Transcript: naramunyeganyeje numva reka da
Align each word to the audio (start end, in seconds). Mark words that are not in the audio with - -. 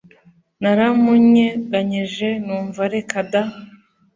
naramunyeganyeje 0.61 2.27
numva 2.45 2.81
reka 2.93 3.17
da 3.31 3.43